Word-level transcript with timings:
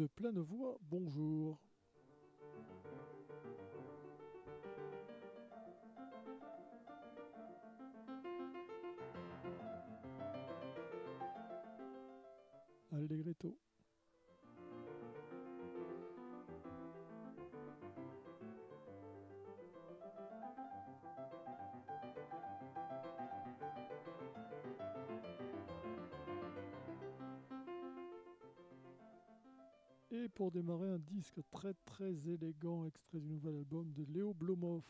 de 0.00 0.06
Pleine 0.06 0.40
Voix, 0.40 0.78
bonjour. 0.90 1.58
Allegretto. 12.92 13.58
Et 30.12 30.28
pour 30.28 30.50
démarrer, 30.50 30.88
un 30.88 30.98
disque 30.98 31.40
très 31.52 31.72
très 31.84 32.12
élégant, 32.28 32.84
extrait 32.84 33.20
du 33.20 33.28
nouvel 33.28 33.54
album 33.58 33.92
de 33.92 34.04
Léo 34.12 34.34
Blomov. 34.34 34.82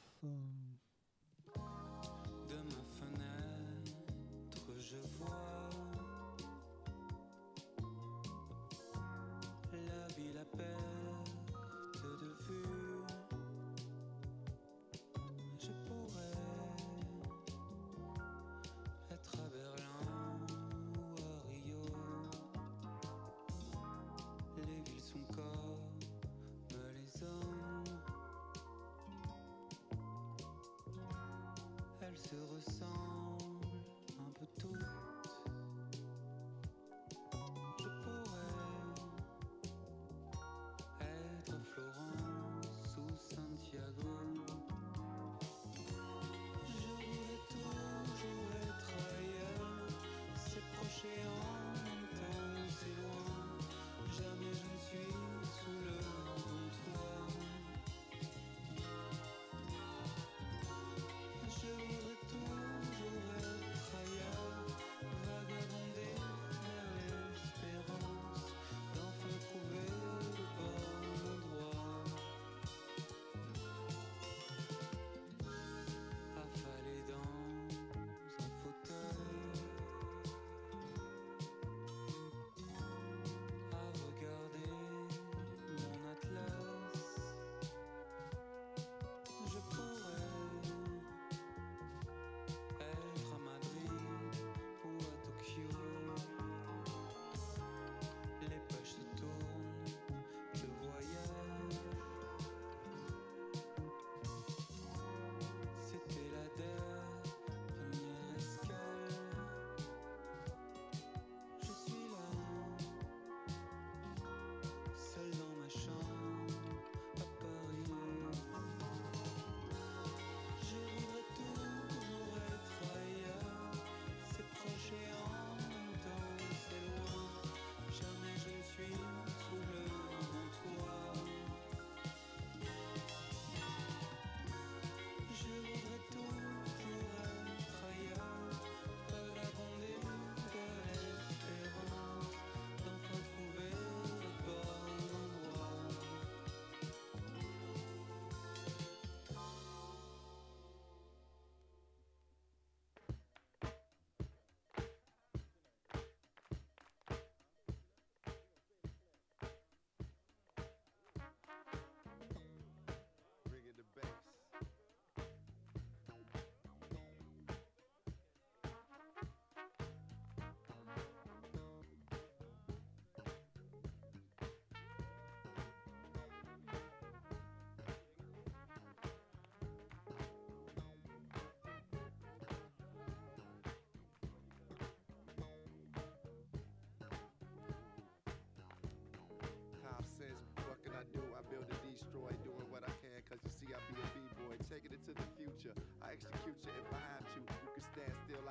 to 195.10 195.22
the 195.22 195.30
future. 195.42 195.74
I 195.98 196.14
execute 196.14 196.54
you 196.62 196.70
if 196.70 196.90
I 196.94 197.02
have 197.18 197.26
to. 197.34 197.40
You 197.42 197.70
can 197.74 197.82
stand 197.82 198.14
still 198.22 198.42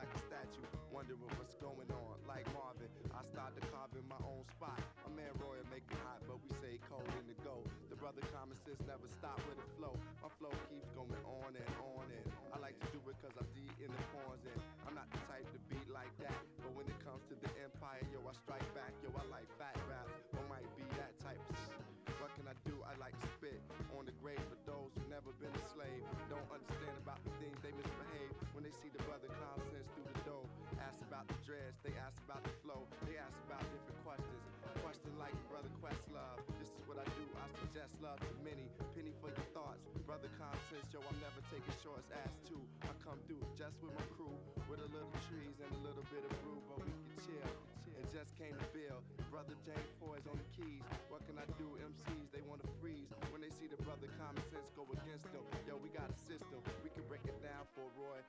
about 31.20 31.36
the 31.36 31.44
dress, 31.44 31.76
they 31.84 31.92
ask 32.00 32.16
about 32.24 32.40
the 32.48 32.56
flow, 32.64 32.88
they 33.04 33.20
ask 33.20 33.36
about 33.44 33.60
different 33.76 34.00
questions. 34.08 34.40
Question 34.80 35.12
like 35.20 35.36
Brother 35.52 35.68
Questlove, 35.84 36.40
this 36.64 36.72
is 36.72 36.80
what 36.88 36.96
I 36.96 37.04
do, 37.20 37.28
I 37.36 37.44
suggest 37.60 37.92
love 38.00 38.24
to 38.24 38.32
many. 38.40 38.72
Penny 38.96 39.12
for 39.20 39.28
your 39.28 39.44
thoughts, 39.52 39.84
Brother 40.08 40.32
Content 40.40 40.80
Yo, 40.96 41.04
I'm 41.04 41.20
never 41.20 41.44
taking 41.52 41.76
shorts, 41.84 42.08
ass 42.24 42.40
too. 42.48 42.64
I 42.88 42.96
come 43.04 43.20
through 43.28 43.44
just 43.60 43.76
with 43.84 43.92
my 44.00 44.08
crew, 44.16 44.32
with 44.72 44.80
a 44.80 44.88
little 44.96 45.12
trees 45.28 45.60
and 45.60 45.68
a 45.68 45.82
little 45.84 46.08
bit 46.08 46.24
of 46.24 46.32
brew, 46.40 46.64
but 46.72 46.80
we 46.88 46.88
can 46.88 47.12
chill. 47.28 47.52
It 48.00 48.08
just 48.16 48.32
came 48.40 48.56
to 48.56 48.68
Bill. 48.72 49.04
Brother 49.28 49.60
James 49.68 49.92
Foy 50.00 50.24
is 50.24 50.28
on 50.32 50.40
the 50.40 50.50
keys. 50.56 50.88
What 51.12 51.20
can 51.28 51.36
I 51.36 51.48
do? 51.60 51.68
MCs, 51.84 52.32
they 52.32 52.40
wanna 52.48 52.64
freeze. 52.80 53.12
When 53.36 53.44
they 53.44 53.52
see 53.52 53.68
the 53.68 53.80
brother 53.84 54.08
common 54.16 54.40
sense 54.48 54.72
go 54.72 54.88
against 54.88 55.28
them. 55.36 55.44
Yo, 55.68 55.76
we 55.84 55.92
got 55.92 56.08
a 56.08 56.16
system. 56.16 56.64
We 56.80 56.96
can 56.96 57.04
break 57.12 57.28
it 57.28 57.36
down 57.44 57.68
for 57.76 57.84
Roy 58.00 58.24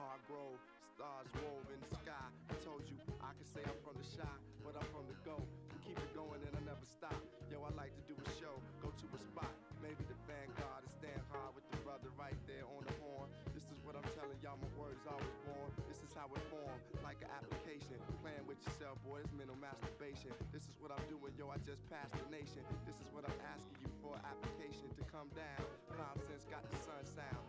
Hargrove 0.00 0.69
stars 1.00 1.32
wove 1.40 1.64
in 1.72 1.80
the 1.80 1.92
sky. 1.96 2.28
I 2.52 2.56
told 2.60 2.84
you 2.84 3.00
I 3.24 3.32
could 3.40 3.48
say 3.48 3.64
I'm 3.64 3.80
from 3.80 3.96
the 3.96 4.04
shy, 4.04 4.36
but 4.60 4.76
I'm 4.76 4.84
from 4.92 5.08
the 5.08 5.16
go. 5.24 5.40
You 5.72 5.80
keep 5.80 5.96
it 5.96 6.12
going 6.12 6.44
and 6.44 6.52
I 6.52 6.60
never 6.60 6.84
stop. 6.84 7.16
Yo, 7.48 7.64
I 7.64 7.72
like 7.72 7.96
to 7.96 8.04
do 8.04 8.12
a 8.20 8.28
show, 8.36 8.52
go 8.84 8.92
to 8.92 9.06
a 9.16 9.20
spot. 9.24 9.48
Maybe 9.80 10.04
the 10.04 10.18
vanguard 10.28 10.84
is 10.84 10.92
stand 11.00 11.24
hard 11.32 11.56
with 11.56 11.64
the 11.72 11.80
brother 11.88 12.12
right 12.20 12.36
there 12.44 12.68
on 12.68 12.84
the 12.84 12.92
horn. 13.00 13.32
This 13.56 13.64
is 13.72 13.80
what 13.80 13.96
I'm 13.96 14.04
telling 14.12 14.36
y'all, 14.44 14.60
my 14.60 14.68
words 14.76 15.00
always 15.08 15.40
born. 15.48 15.72
This 15.88 16.04
is 16.04 16.12
how 16.12 16.28
it 16.36 16.44
formed, 16.52 16.84
like 17.00 17.24
an 17.24 17.32
application. 17.32 17.96
Playing 18.20 18.44
with 18.44 18.60
yourself, 18.60 19.00
boy, 19.00 19.24
it's 19.24 19.32
mental 19.32 19.56
masturbation. 19.56 20.36
This 20.52 20.68
is 20.68 20.76
what 20.84 20.92
I'm 20.92 21.06
doing, 21.08 21.32
yo, 21.32 21.48
I 21.48 21.56
just 21.64 21.80
passed 21.88 22.12
the 22.12 22.28
nation. 22.28 22.60
This 22.84 23.00
is 23.00 23.08
what 23.16 23.24
I'm 23.24 23.40
asking 23.48 23.80
you 23.80 23.88
for 24.04 24.20
application 24.20 24.92
to 25.00 25.02
come 25.08 25.32
down. 25.32 25.64
Common 25.96 26.20
sense 26.28 26.44
got 26.44 26.60
the 26.68 26.76
sun 26.76 27.00
sound. 27.08 27.39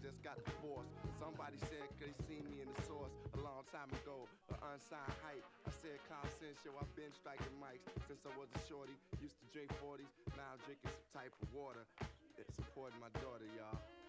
Just 0.00 0.20
got 0.24 0.40
divorced. 0.48 0.96
Somebody 1.20 1.60
said 1.68 1.84
they 2.00 2.12
seen 2.24 2.44
me 2.48 2.64
in 2.64 2.68
the 2.72 2.80
source 2.88 3.12
a 3.36 3.40
long 3.44 3.68
time 3.68 3.92
ago, 4.02 4.24
an 4.48 4.58
unsigned 4.72 5.16
hype. 5.20 5.44
I 5.68 5.72
said 5.76 6.00
yo, 6.64 6.72
I've 6.80 6.92
been 6.96 7.12
striking 7.12 7.52
mics 7.60 7.84
since 8.08 8.24
I 8.24 8.32
was 8.36 8.48
a 8.56 8.60
shorty. 8.64 8.96
Used 9.20 9.36
to 9.44 9.46
drink 9.52 9.68
40s, 9.80 10.08
now 10.36 10.56
I'm 10.56 10.60
drinking 10.64 10.88
some 10.90 11.10
type 11.12 11.34
of 11.44 11.48
water. 11.52 11.84
Supporting 12.56 12.98
my 12.98 13.12
daughter, 13.20 13.44
y'all. 13.54 13.99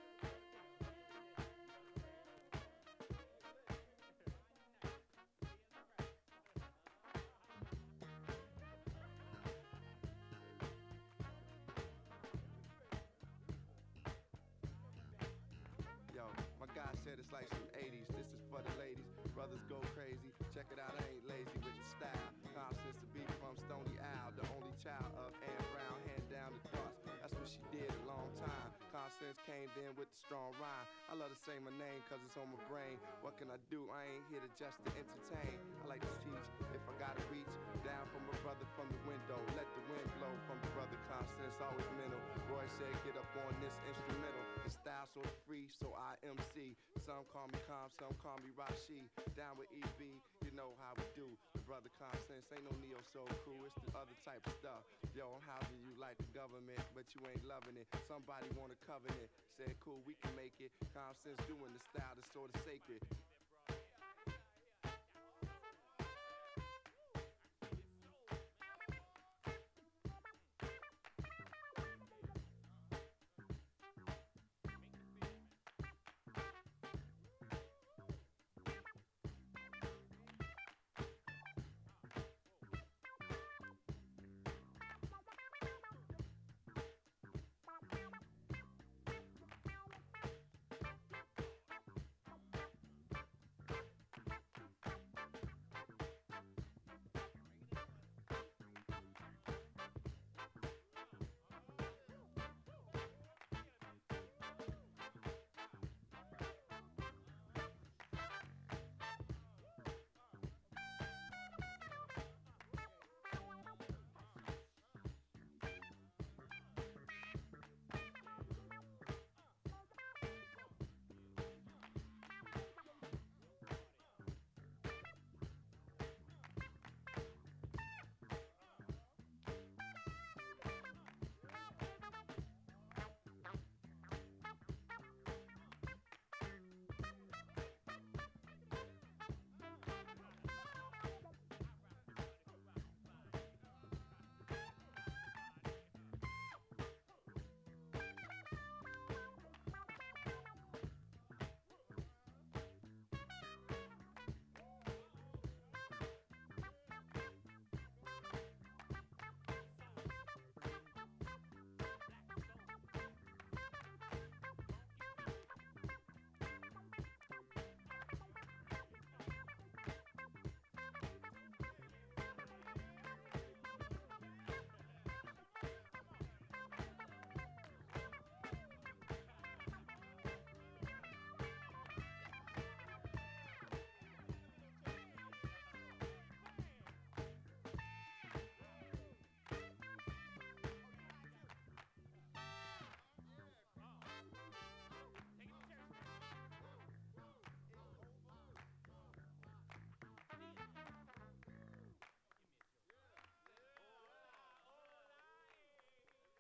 Like 17.32 17.48
some 17.48 17.64
80s. 17.80 18.12
This 18.12 18.28
is 18.36 18.44
for 18.52 18.60
the 18.60 18.76
ladies. 18.76 19.08
Brothers 19.32 19.64
go 19.72 19.80
crazy. 19.96 20.36
Check 20.52 20.68
it 20.70 20.80
out, 20.84 20.92
I 20.94 21.04
ain't 21.08 21.26
lazy 21.26 21.58
with 21.64 21.72
the 21.74 21.88
style. 21.88 22.30
Constance 22.52 23.00
to 23.00 23.08
be 23.16 23.24
from 23.40 23.56
Stony 23.66 23.96
Owl, 23.98 24.36
the 24.36 24.46
only 24.54 24.76
child 24.84 25.10
of 25.16 25.32
Anne 25.40 25.68
Brown, 25.72 25.98
hand 26.12 26.26
down 26.28 26.52
the 26.52 26.64
cross. 26.70 26.94
That's 27.24 27.32
what 27.34 27.48
she 27.48 27.64
did 27.72 27.88
a 27.88 28.04
long 28.06 28.28
time. 28.44 28.70
Constance 28.92 29.40
came 29.52 29.68
in 29.84 29.92
with 30.00 30.08
the 30.08 30.20
strong 30.24 30.56
rhyme. 30.64 30.88
I 31.12 31.20
love 31.20 31.28
to 31.28 31.40
say 31.44 31.60
my 31.60 31.76
name 31.76 32.00
cause 32.08 32.24
it's 32.24 32.40
on 32.40 32.48
my 32.48 32.62
brain. 32.72 32.96
What 33.20 33.36
can 33.36 33.52
I 33.52 33.60
do? 33.68 33.92
I 33.92 34.08
ain't 34.08 34.24
here 34.32 34.40
to 34.40 34.52
just 34.56 34.80
to 34.88 34.90
entertain. 34.96 35.60
I 35.84 35.92
like 35.92 36.00
to 36.00 36.16
teach 36.24 36.48
if 36.72 36.80
I 36.88 36.94
gotta 36.96 37.20
reach 37.28 37.52
down 37.84 38.08
from 38.16 38.24
a 38.32 38.36
brother 38.40 38.64
from 38.80 38.88
the 38.88 39.02
window. 39.04 39.36
Let 39.60 39.68
the 39.76 39.84
wind 39.92 40.08
blow 40.24 40.32
from 40.48 40.56
the 40.64 40.72
brother 40.72 40.96
Constance, 41.12 41.60
always 41.60 41.84
mental. 42.00 42.22
Roy 42.48 42.64
said, 42.80 42.96
get 43.04 43.20
up 43.20 43.28
on 43.44 43.52
this 43.60 43.76
instrumental. 43.92 44.44
It's 44.64 44.80
style 44.80 45.10
so 45.12 45.20
free, 45.44 45.68
so 45.68 45.92
I 46.00 46.16
MC. 46.24 46.80
Some 47.04 47.28
call 47.28 47.52
me 47.52 47.60
Calm, 47.68 47.92
some 48.00 48.16
call 48.24 48.40
me 48.40 48.56
Rashid. 48.56 49.12
Down 49.36 49.60
with 49.60 49.68
EB, 49.76 50.00
you 50.48 50.52
know 50.56 50.80
how 50.80 50.96
we 50.96 51.04
do. 51.12 51.28
The 51.58 51.64
brother 51.68 51.92
Constance 52.00 52.48
ain't 52.56 52.64
no 52.64 52.72
neo 52.80 53.04
soul 53.12 53.28
crew, 53.44 53.68
it's 53.68 53.76
the 53.84 53.92
other 54.00 54.16
type 54.24 54.46
of 54.48 54.54
stuff. 54.56 54.88
Yo, 55.12 55.28
I'm 55.28 55.44
housing 55.44 55.82
you 55.84 55.92
like 56.00 56.16
the 56.22 56.30
government, 56.32 56.80
but 56.96 57.04
you 57.12 57.20
ain't 57.28 57.44
loving 57.44 57.76
it. 57.76 57.90
Somebody 58.08 58.48
want 58.56 58.72
a 58.72 58.80
covenant. 58.88 59.28
Said, 59.58 59.76
cool, 59.84 60.02
we 60.06 60.16
can 60.22 60.34
make 60.36 60.54
it. 60.60 60.72
Constance 60.94 61.40
doing 61.48 61.72
the 61.74 61.84
style 61.90 62.14
that's 62.16 62.28
sort 62.34 62.50
of 62.54 62.60
sacred. 62.66 63.02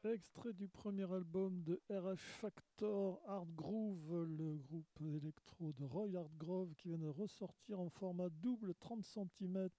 Extrait 0.04 0.54
du 0.54 0.68
premier 0.68 1.04
album 1.14 1.62
de 1.62 1.80
RH 1.92 2.18
Factor 2.18 3.22
Hard 3.28 3.54
Groove, 3.54 4.24
le 4.24 4.58
groupe 4.58 5.00
électro 5.00 5.74
de 5.74 5.84
Roy 5.84 6.16
Hardgrove 6.16 6.74
qui 6.74 6.88
vient 6.88 6.98
de 6.98 7.08
ressortir 7.08 7.80
en 7.80 7.88
format 7.90 8.30
double 8.30 8.74
30 8.74 9.04
cm 9.06 9.70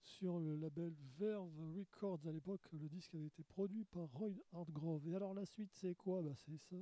sur 0.00 0.40
le 0.40 0.56
label 0.56 0.94
Verve 1.18 1.52
Records. 1.76 2.26
À 2.26 2.32
l'époque, 2.32 2.62
le 2.72 2.88
disque 2.88 3.14
avait 3.14 3.26
été 3.26 3.42
produit 3.42 3.84
par 3.84 4.08
Roy 4.14 4.32
Hardgrove. 4.54 5.06
Et 5.06 5.14
alors 5.14 5.34
la 5.34 5.44
suite, 5.44 5.74
c'est 5.74 5.94
quoi? 5.94 6.22
Bah, 6.22 6.32
C'est 6.34 6.56
ça. 6.56 6.76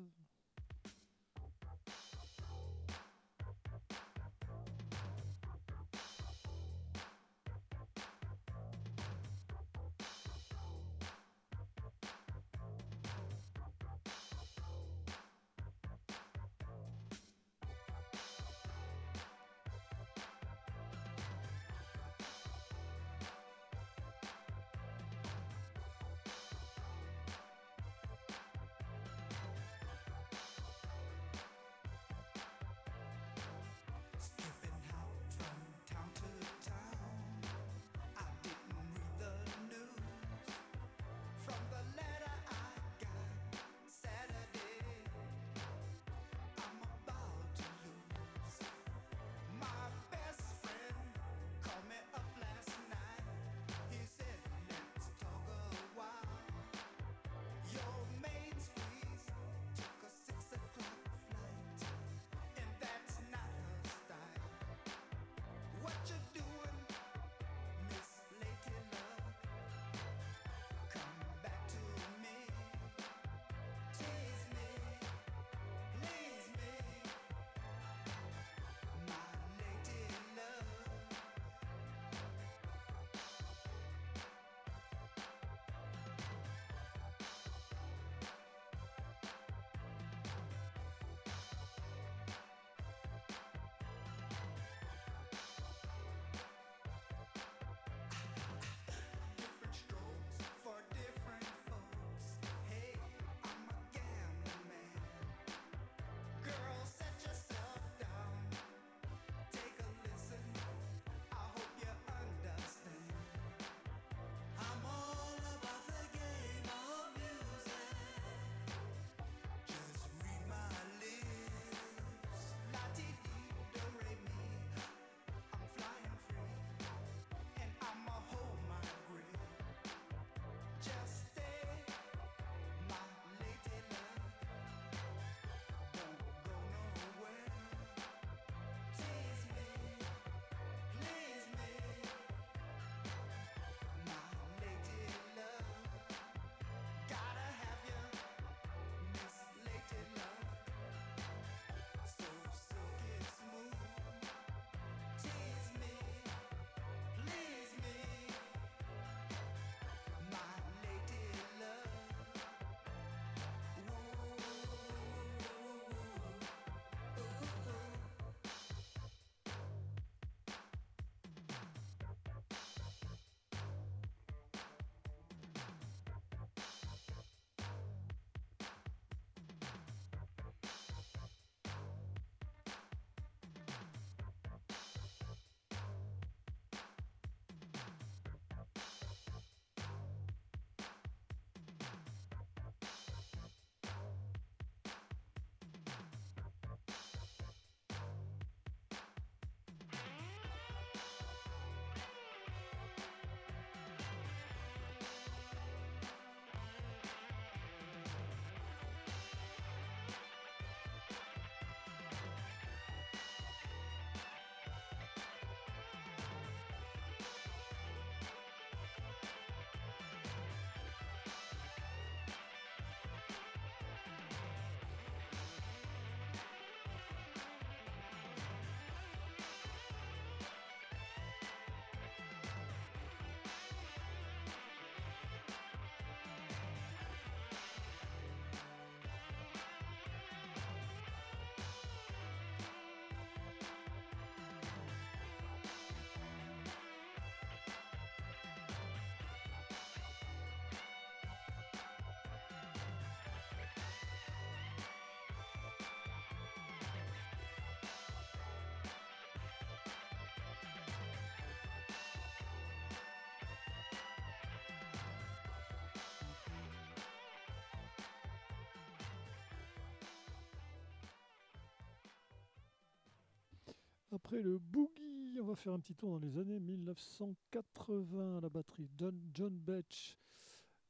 Après 274.12 274.43
le 274.43 274.59
boogie, 274.59 275.38
on 275.40 275.45
va 275.45 275.55
faire 275.55 275.73
un 275.73 275.79
petit 275.79 275.95
tour 275.95 276.11
dans 276.11 276.19
les 276.19 276.37
années 276.37 276.59
1980 276.59 278.38
à 278.38 278.40
la 278.40 278.49
batterie. 278.49 278.88
John, 278.97 279.17
John 279.33 279.57
Betch 279.57 280.17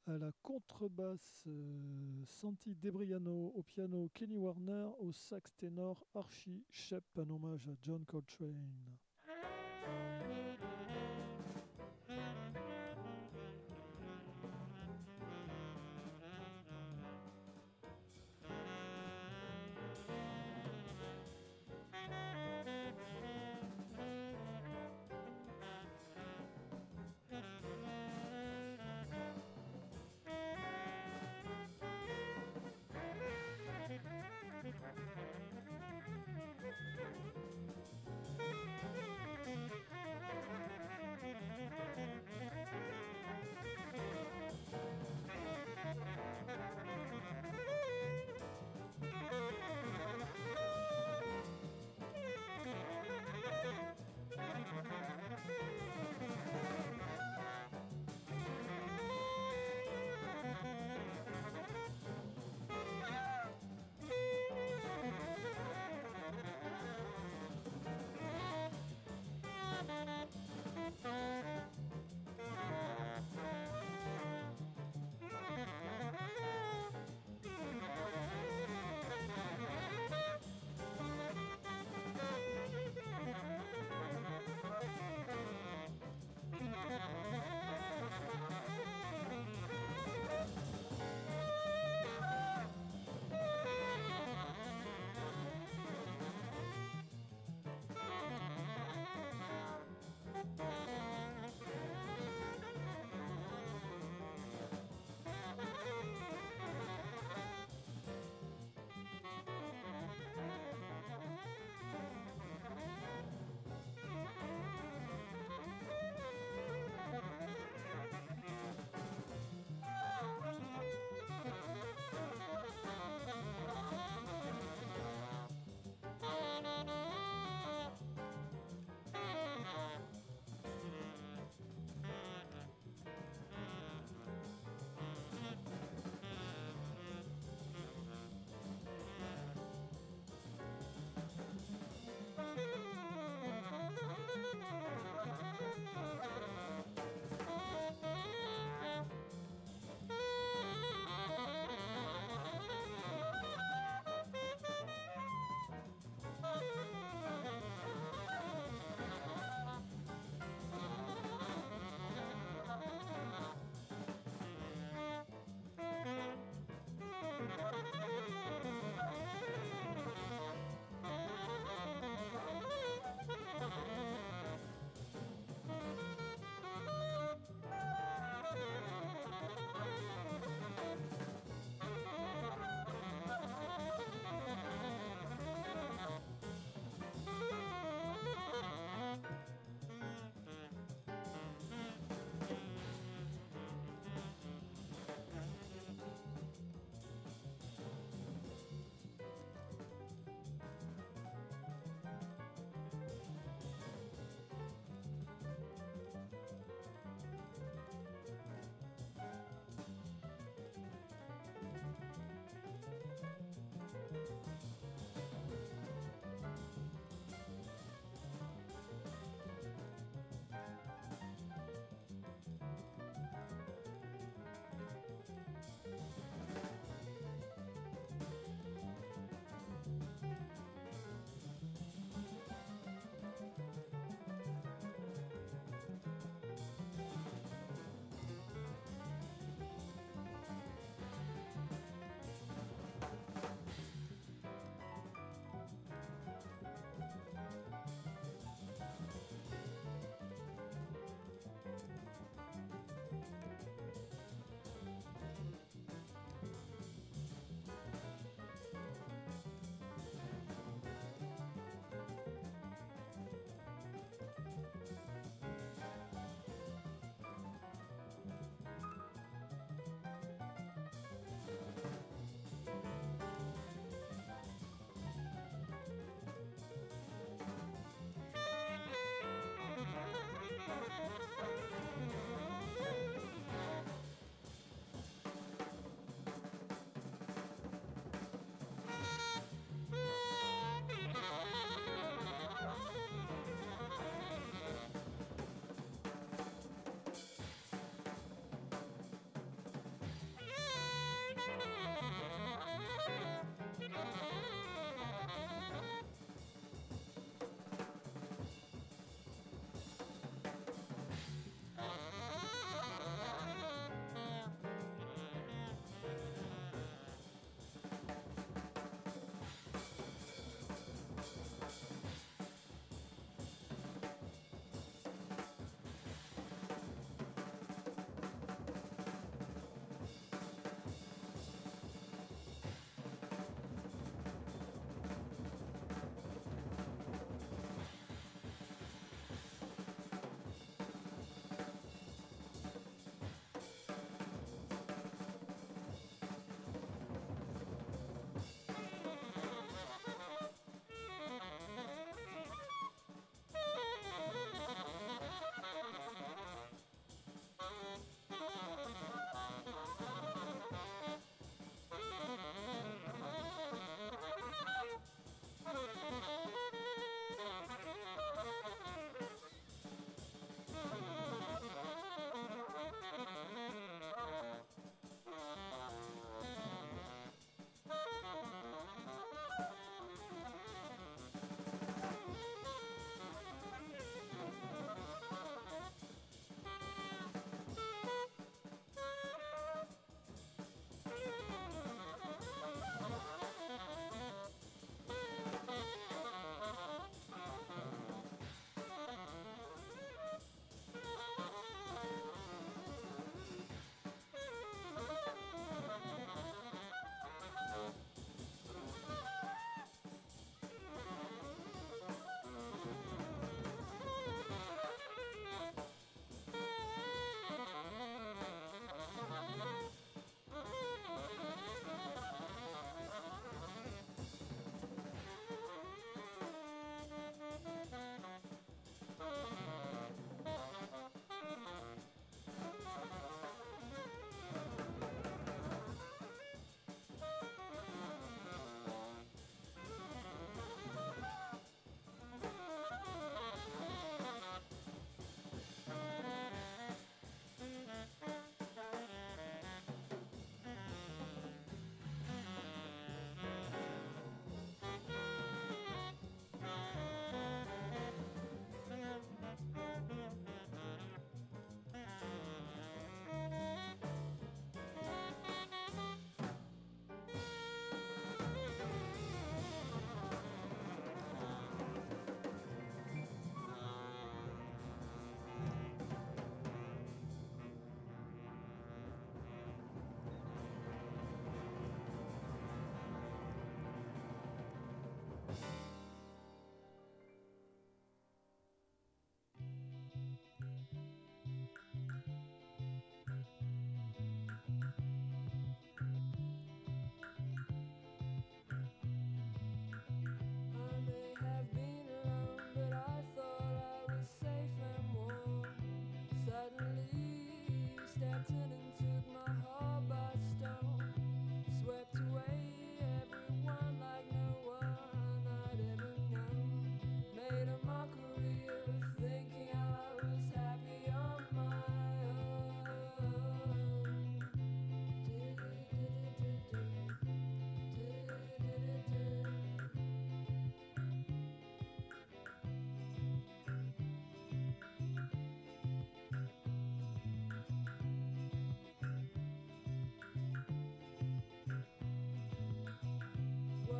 à 0.06 0.16
la 0.16 0.32
contrebasse, 0.42 1.44
euh, 1.46 2.24
Santi 2.26 2.74
Debriano 2.74 3.52
au 3.54 3.62
piano, 3.62 4.10
Kenny 4.14 4.36
Warner 4.36 4.88
au 5.00 5.12
sax 5.12 5.54
ténor, 5.56 5.98
Archie 6.14 6.64
Shep, 6.70 7.04
un 7.18 7.28
hommage 7.28 7.68
à 7.68 7.72
John 7.82 8.04
Coltrane. 8.06 8.96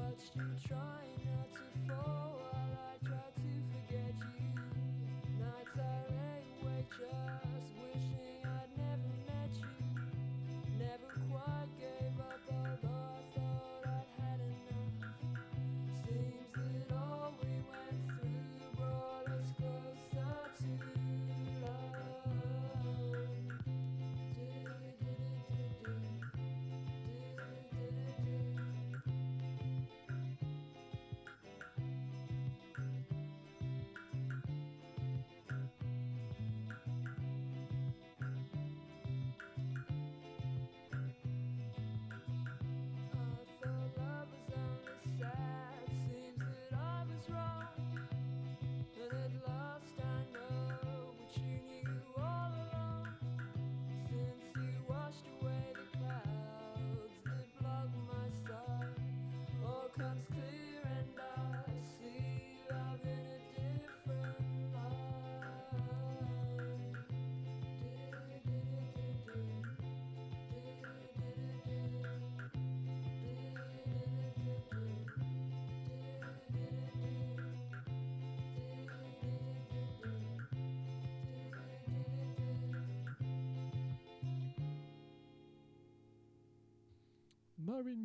watched 0.00 0.34
you 0.36 0.42
try 0.68 1.09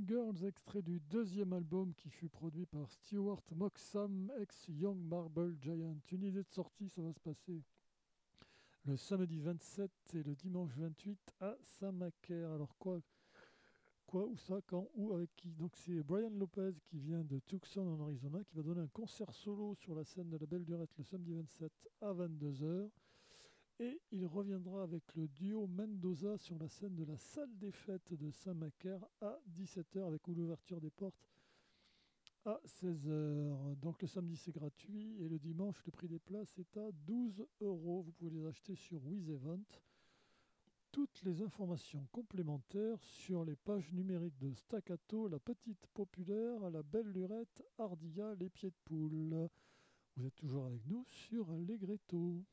Girls, 0.08 0.46
extrait 0.46 0.84
du 0.84 1.00
deuxième 1.00 1.54
album 1.54 1.94
qui 1.96 2.10
fut 2.10 2.30
produit 2.30 2.66
par 2.68 2.92
Stuart 2.92 3.42
Moxham, 3.56 4.32
ex-Young 4.40 5.00
Marble 5.00 5.56
Giant. 5.60 5.98
Une 6.12 6.24
idée 6.24 6.44
de 6.44 6.52
sortie, 6.52 6.90
ça 6.90 7.02
va 7.02 7.12
se 7.12 7.20
passer 7.20 7.64
le 8.84 8.98
samedi 8.98 9.40
27 9.40 9.90
et 10.14 10.24
le 10.24 10.36
dimanche 10.36 10.78
28 10.78 11.18
à 11.40 11.56
Saint-Macaire. 11.64 12.52
Alors 12.52 12.76
quoi, 12.78 13.00
quoi, 14.06 14.26
où 14.26 14.38
ça, 14.38 14.60
quand, 14.68 14.90
où, 14.94 15.14
avec 15.14 15.36
qui? 15.36 15.50
Donc 15.54 15.76
c'est 15.76 16.04
Brian 16.04 16.30
Lopez 16.30 16.74
qui 16.86 17.00
vient 17.00 17.24
de 17.24 17.40
Tucson 17.40 17.88
en 17.88 18.04
Arizona 18.04 18.44
qui 18.44 18.56
va 18.56 18.62
donner 18.62 18.82
un 18.82 18.88
concert 18.88 19.34
solo 19.34 19.74
sur 19.76 19.96
la 19.96 20.04
scène 20.04 20.30
de 20.30 20.38
la 20.38 20.46
Belle 20.46 20.66
Durette 20.66 20.96
le 20.98 21.04
samedi 21.04 21.34
27 21.34 21.72
à 22.02 22.14
22h. 22.14 22.90
Et 23.80 24.00
il 24.12 24.26
reviendra 24.26 24.84
avec 24.84 25.04
le 25.16 25.28
duo 25.28 25.68
Mendoza 25.68 26.38
sur 26.38 26.58
la 26.58 26.70
scène 26.70 26.96
de 26.96 27.04
la 27.04 27.18
salle 27.18 27.54
des 27.58 27.72
fêtes 27.72 28.14
de 28.14 28.32
Saint-Macaire 28.32 29.06
à 29.20 29.38
17h 29.54 30.08
avec 30.08 30.26
l'ouverture 30.28 30.80
des 30.80 30.92
portes 30.92 31.28
à 32.46 32.62
16h. 32.66 33.76
Donc 33.82 34.02
le 34.02 34.08
samedi 34.08 34.38
c'est 34.38 34.54
gratuit 34.54 35.18
et 35.20 35.28
le 35.28 35.40
dimanche 35.40 35.84
le 35.86 35.92
prix 35.92 36.08
des 36.08 36.20
places 36.20 36.58
est 36.58 36.78
à 36.78 36.90
12 37.06 37.46
euros. 37.60 38.04
Vous 38.04 38.14
pouvez 38.14 38.32
les 38.32 38.46
acheter 38.46 38.76
sur 38.76 39.04
WizEvent. 39.06 39.60
Toutes 40.94 41.22
les 41.24 41.42
informations 41.42 42.08
complémentaires 42.14 43.04
sur 43.04 43.44
les 43.44 43.58
pages 43.58 43.92
numériques 43.92 44.38
de 44.38 44.54
Staccato, 44.54 45.28
la 45.28 45.40
petite 45.40 45.86
populaire, 45.88 46.70
la 46.70 46.82
belle 46.82 47.12
lurette, 47.12 47.62
Ardilla, 47.78 48.36
les 48.36 48.50
pieds 48.50 48.70
de 48.70 48.76
poule. 48.86 49.50
Vous 50.16 50.26
êtes 50.26 50.36
toujours 50.36 50.68
avec 50.68 50.86
nous 50.86 51.04
sur 51.10 51.52
Allegretto. 51.52 52.46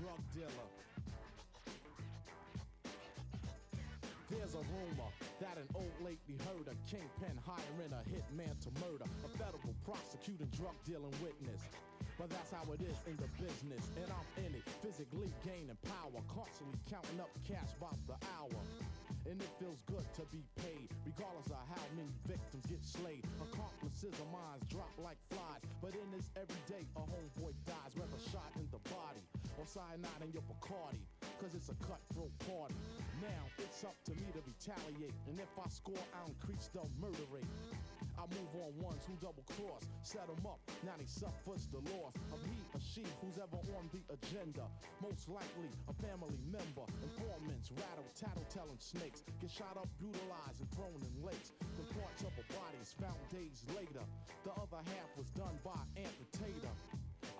Drug 0.00 0.20
dealer. 0.32 0.68
There's 4.30 4.54
a 4.54 4.64
rumor 4.72 5.10
that 5.40 5.58
an 5.58 5.68
old 5.74 5.92
lady 6.00 6.40
heard 6.48 6.64
a 6.72 6.76
kingpin 6.88 7.36
hiring 7.44 7.92
a 7.92 8.02
hitman 8.08 8.56
to 8.64 8.70
murder 8.80 9.04
a 9.04 9.28
federal 9.36 9.74
prosecuting 9.84 10.48
drug 10.56 10.72
dealing 10.86 11.12
witness. 11.20 11.60
But 12.16 12.30
that's 12.30 12.52
how 12.52 12.64
it 12.72 12.80
is 12.80 12.96
in 13.04 13.16
the 13.16 13.28
business, 13.36 13.84
and 13.96 14.08
I'm 14.08 14.44
in 14.44 14.54
it, 14.54 14.64
physically 14.80 15.32
gaining 15.44 15.76
power, 15.84 16.20
constantly 16.28 16.78
counting 16.88 17.20
up 17.20 17.32
cash 17.44 17.72
by 17.80 17.92
the 18.08 18.16
hour. 18.40 18.60
And 19.28 19.40
it 19.40 19.52
feels 19.60 19.80
good 19.86 20.06
to 20.16 20.24
be 20.32 20.42
paid, 20.56 20.88
regardless 21.04 21.52
of 21.52 21.60
how 21.68 21.84
many 21.94 22.08
victims 22.26 22.64
get 22.66 22.82
slayed. 22.84 23.22
Accomplices 23.52 24.16
of 24.16 24.26
mine 24.32 24.58
drop 24.68 24.90
like 24.98 25.20
flies, 25.28 25.60
but 25.80 25.92
in 25.94 26.08
this 26.10 26.32
everyday, 26.34 26.84
a 26.96 27.02
homeboy 27.04 27.52
dies, 27.68 27.92
whether 27.94 28.20
shot 28.32 28.50
in 28.56 28.66
the 28.72 28.80
body 28.88 29.22
or 29.58 29.66
cyanide 29.66 30.24
in 30.24 30.32
your 30.32 30.42
Bacardi, 30.48 31.04
cause 31.38 31.52
it's 31.54 31.68
a 31.68 31.78
cutthroat 31.84 32.32
party. 32.48 32.74
Now 33.20 33.42
it's 33.58 33.84
up 33.84 33.96
to 34.08 34.12
me 34.16 34.26
to 34.32 34.40
retaliate, 34.40 35.14
and 35.28 35.38
if 35.38 35.52
I 35.58 35.68
score, 35.68 36.00
I'll 36.16 36.32
increase 36.32 36.70
the 36.72 36.82
murder 36.98 37.26
rate. 37.30 37.44
I 38.20 38.28
move 38.36 38.52
on 38.52 38.76
ones 38.84 39.00
who 39.08 39.16
double 39.16 39.40
cross, 39.56 39.80
set 40.04 40.28
them 40.28 40.44
up, 40.44 40.60
now 40.84 40.92
they 41.00 41.08
suffers 41.08 41.72
the 41.72 41.80
loss 41.88 42.12
of 42.28 42.36
he 42.44 42.60
or 42.76 42.80
she 42.84 43.00
who's 43.24 43.40
ever 43.40 43.56
on 43.72 43.88
the 43.96 44.04
agenda. 44.12 44.68
Most 45.00 45.32
likely 45.32 45.72
a 45.88 45.96
family 46.04 46.36
member, 46.52 46.84
informants, 47.00 47.72
rattle, 47.72 48.04
tattle 48.12 48.44
telling 48.52 48.76
snakes, 48.76 49.24
get 49.40 49.48
shot 49.48 49.72
up, 49.80 49.88
brutalized, 49.96 50.60
and 50.60 50.68
thrown 50.76 51.00
in 51.00 51.14
lakes. 51.24 51.56
The 51.80 51.88
parts 51.96 52.20
of 52.20 52.36
a 52.36 52.44
body 52.52 52.76
is 52.84 52.92
found 52.92 53.16
days 53.32 53.64
later. 53.72 54.04
The 54.44 54.52
other 54.52 54.84
half 54.84 55.08
was 55.16 55.32
done 55.32 55.56
by 55.64 55.80
amputator. 55.96 56.76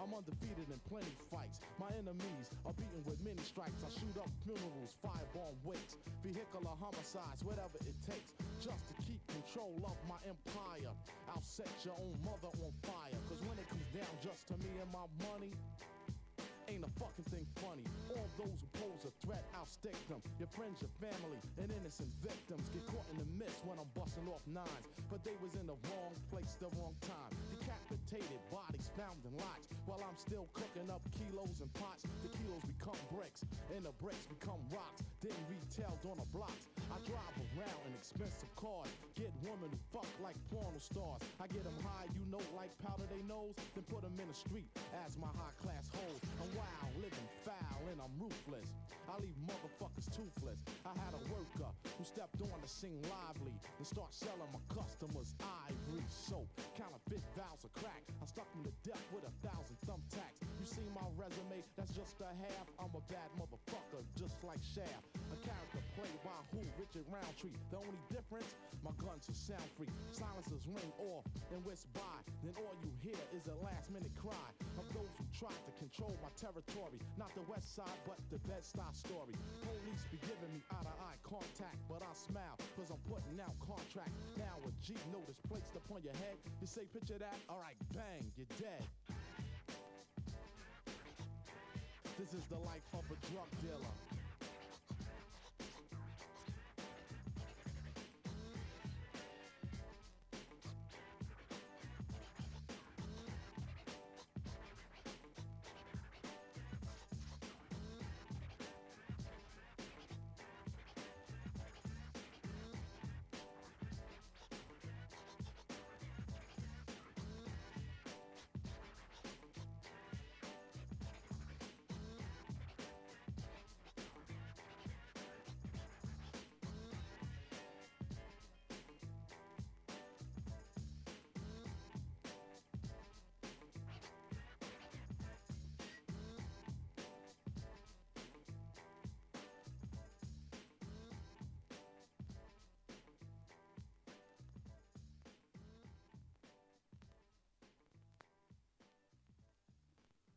I'm 0.00 0.16
undefeated 0.16 0.64
in 0.72 0.80
plenty 0.88 1.12
fights. 1.28 1.60
My 1.76 1.92
enemies 1.92 2.48
are 2.64 2.72
beaten 2.72 3.04
with 3.04 3.20
many 3.20 3.44
strikes. 3.44 3.84
I 3.84 3.92
shoot 3.92 4.16
up 4.16 4.32
funerals, 4.48 4.96
firebomb 5.04 5.60
wakes, 5.60 6.00
vehicular 6.24 6.72
homicides, 6.80 7.44
whatever 7.44 7.76
it 7.84 7.92
takes, 8.00 8.32
just 8.64 8.80
to 8.88 8.94
keep 9.04 9.20
control 9.28 9.76
of 9.84 10.00
my 10.08 10.16
empire. 10.24 10.88
I'll 11.28 11.44
set 11.44 11.68
your 11.84 12.00
own 12.00 12.16
mother 12.24 12.48
on 12.48 12.72
fire. 12.88 13.20
Cause 13.28 13.44
when 13.44 13.60
it 13.60 13.68
comes 13.68 13.84
down 13.92 14.08
just 14.24 14.48
to 14.48 14.56
me 14.64 14.72
and 14.80 14.88
my 14.88 15.04
money, 15.28 15.52
ain't 16.70 16.86
a 16.86 16.92
fucking 17.02 17.26
thing 17.34 17.42
funny. 17.58 17.82
All 18.14 18.30
those 18.38 18.62
who 18.62 18.68
pose 18.78 19.02
a 19.02 19.12
threat, 19.26 19.42
I'll 19.58 19.66
stake 19.66 19.98
them. 20.06 20.22
Your 20.38 20.46
friends, 20.54 20.78
your 20.78 20.94
family, 21.02 21.42
and 21.58 21.66
innocent 21.66 22.08
victims 22.22 22.62
get 22.70 22.86
caught 22.86 23.06
in 23.10 23.18
the 23.18 23.26
mist 23.34 23.66
when 23.66 23.74
I'm 23.82 23.90
busting 23.98 24.26
off 24.30 24.46
nines. 24.46 24.86
But 25.10 25.26
they 25.26 25.34
was 25.42 25.58
in 25.58 25.66
the 25.66 25.74
wrong 25.90 26.14
place, 26.30 26.54
the 26.62 26.70
wrong 26.78 26.94
time. 27.02 27.34
Decapitated 27.58 28.38
bodies 28.54 28.86
found 28.94 29.18
in 29.26 29.34
lots. 29.42 29.66
While 29.90 30.02
I'm 30.06 30.14
still 30.14 30.46
cooking 30.54 30.86
up 30.86 31.02
kilos 31.10 31.58
and 31.58 31.70
pots, 31.74 32.06
the 32.22 32.30
kilos 32.38 32.62
become 32.62 32.98
bricks, 33.10 33.42
and 33.74 33.82
the 33.82 33.94
bricks 33.98 34.30
become 34.30 34.62
rocks. 34.70 35.02
Then 35.18 35.34
retailed 35.50 35.98
on 36.06 36.22
the 36.22 36.28
blocks. 36.30 36.70
I 36.86 37.02
drive 37.02 37.34
around 37.58 37.80
in 37.90 37.92
expensive 37.98 38.50
cars, 38.54 38.88
get 39.18 39.34
women 39.42 39.74
who 39.74 39.80
fuck 39.90 40.08
like 40.22 40.38
porno 40.54 40.78
stars. 40.78 41.22
I 41.42 41.50
get 41.50 41.66
them 41.66 41.76
high, 41.82 42.06
you 42.14 42.22
know, 42.30 42.42
like 42.54 42.70
powder 42.78 43.06
they 43.10 43.22
nose, 43.26 43.58
then 43.74 43.84
put 43.90 44.06
them 44.06 44.14
in 44.22 44.30
the 44.30 44.38
street 44.38 44.70
as 45.02 45.18
my 45.18 45.30
high 45.34 45.54
class 45.58 45.90
hoes. 45.90 46.22
Wild, 46.60 46.92
living 47.00 47.28
foul, 47.40 47.80
and 47.88 47.96
I'm 48.04 48.12
ruthless. 48.20 48.68
I 49.08 49.16
leave 49.24 49.34
motherfuckers 49.48 50.12
toothless. 50.12 50.60
I 50.84 50.92
had 51.00 51.16
a 51.16 51.22
worker 51.32 51.72
who 51.96 52.04
stepped 52.04 52.36
on 52.44 52.60
the 52.60 52.68
sing 52.68 53.00
lively 53.08 53.56
and 53.80 53.86
start 53.88 54.12
selling 54.12 54.46
my 54.52 54.60
customers 54.68 55.32
ivory 55.40 56.04
soap, 56.06 56.46
counterfeit 56.76 57.24
vows 57.32 57.64
of 57.64 57.72
crack. 57.72 58.04
I 58.20 58.26
stuck 58.28 58.46
him 58.52 58.62
to 58.68 58.74
death 58.84 59.02
with 59.10 59.24
a 59.24 59.32
thousand 59.40 59.80
thumbtacks. 59.88 60.44
You 60.60 60.66
see 60.68 60.84
my 60.92 61.02
resume? 61.16 61.64
That's 61.80 61.96
just 61.96 62.20
a 62.20 62.28
half. 62.28 62.68
I'm 62.76 62.92
a 62.92 63.02
bad 63.08 63.32
motherfucker, 63.40 64.04
just 64.20 64.36
like 64.44 64.60
Shaft. 64.60 65.08
A 65.32 65.38
character 65.40 65.80
played 65.96 66.20
by 66.20 66.36
who? 66.52 66.60
Richard 66.76 67.08
Roundtree. 67.08 67.56
The 67.72 67.80
only 67.80 68.00
difference, 68.12 68.52
my 68.84 68.92
guns 69.00 69.26
are 69.32 69.38
sound 69.38 69.64
free. 69.80 69.90
Silencers 70.12 70.68
ring 70.68 70.92
off 71.00 71.24
and 71.50 71.64
whisk 71.64 71.88
by. 71.96 72.20
Then 72.44 72.52
all 72.60 72.76
you 72.84 72.92
hear 73.00 73.18
is 73.32 73.48
a 73.48 73.56
last 73.64 73.88
minute 73.90 74.12
cry 74.14 74.48
of 74.76 74.86
those 74.92 75.10
who 75.16 75.24
tried 75.32 75.56
to 75.66 75.72
control 75.80 76.12
my 76.20 76.30
territory. 76.36 76.49
Not 77.16 77.30
the 77.36 77.46
west 77.46 77.76
side, 77.76 78.00
but 78.06 78.18
the 78.30 78.38
Bed-Stuy 78.48 78.90
story. 78.90 79.34
Police 79.62 80.02
be 80.10 80.18
giving 80.18 80.50
me 80.50 80.60
eye 80.72 80.82
to 80.82 80.94
eye 81.06 81.18
contact, 81.22 81.78
but 81.88 82.02
I 82.02 82.10
smile 82.10 82.58
cause 82.74 82.90
I'm 82.90 82.98
putting 83.06 83.38
out 83.38 83.54
contracts. 83.62 84.18
Now 84.36 84.58
a 84.66 84.70
G 84.82 84.94
notice 85.12 85.38
placed 85.46 85.70
upon 85.76 86.02
your 86.02 86.14
head. 86.14 86.34
You 86.60 86.66
say, 86.66 86.82
picture 86.92 87.18
that? 87.18 87.38
Alright, 87.48 87.76
bang, 87.94 88.26
you're 88.36 88.50
dead. 88.58 88.82
This 92.18 92.34
is 92.34 92.42
the 92.50 92.58
life 92.66 92.82
of 92.94 93.04
a 93.06 93.16
drug 93.30 93.46
dealer. 93.62 93.94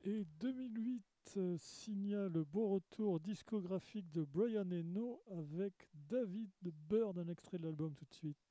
Et 0.05 0.25
2008 0.41 1.01
euh, 1.37 1.57
signa 1.57 2.27
le 2.27 2.43
beau 2.43 2.67
retour 2.67 3.21
discographique 3.21 4.11
de 4.11 4.25
Brian 4.25 4.69
Eno 4.69 5.23
avec 5.31 5.73
David 5.93 6.51
Bird, 6.89 7.17
un 7.17 7.29
extrait 7.29 7.57
de 7.57 7.63
l'album 7.63 7.93
tout 7.95 8.03
de 8.03 8.13
suite. 8.13 8.42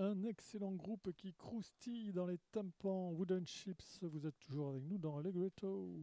un 0.00 0.22
excellent 0.24 0.72
groupe 0.72 1.12
qui 1.12 1.34
croustille 1.34 2.12
dans 2.12 2.26
les 2.26 2.38
tympans. 2.52 3.10
Wooden 3.10 3.46
Chips, 3.46 3.98
vous 4.02 4.26
êtes 4.26 4.38
toujours 4.40 4.70
avec 4.70 4.82
nous 4.84 4.98
dans 4.98 5.20
Legretto. 5.20 5.94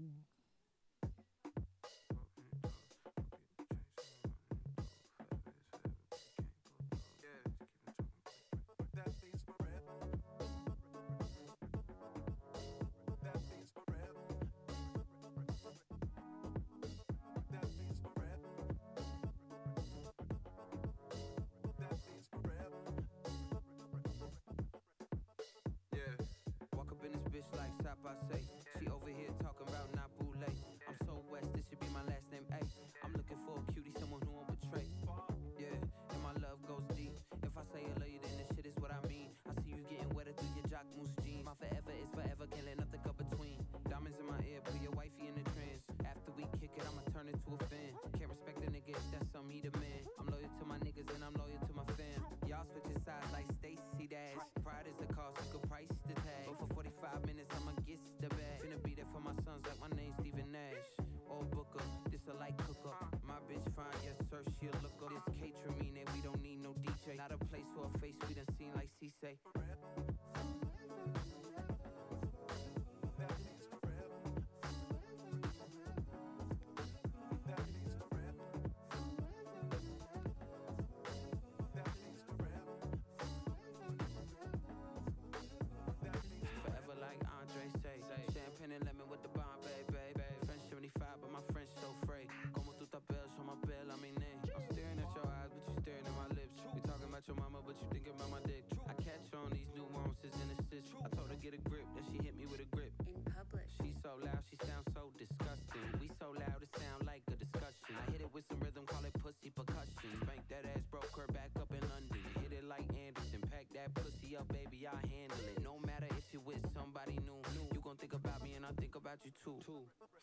up, 114.37 114.47
baby, 114.49 114.87
I 114.87 115.01
handle 115.07 115.45
it. 115.49 115.63
No 115.63 115.79
matter 115.85 116.07
if 116.11 116.31
you 116.31 116.39
with 116.45 116.61
somebody 116.75 117.17
new, 117.25 117.41
you 117.73 117.81
gon' 117.81 117.97
think 117.97 118.13
about 118.13 118.43
me 118.43 118.53
and 118.53 118.65
I 118.65 118.71
think 118.79 118.95
about 118.95 119.17
you 119.25 119.31
too. 119.43 119.59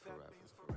Forever. 0.03 0.74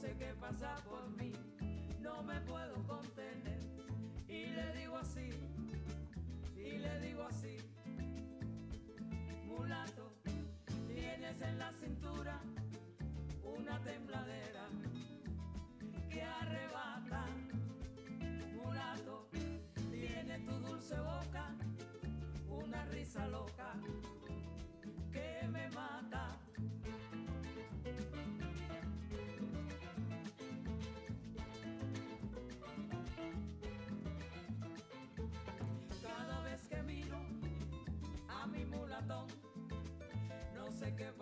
sé 0.00 0.14
qué 0.18 0.32
pasa. 0.40 0.79